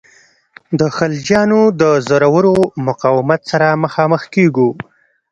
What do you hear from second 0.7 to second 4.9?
د خلجیانو د زورور مقاومت سره مخامخ کیږو.